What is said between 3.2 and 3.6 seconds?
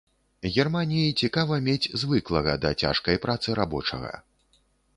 працы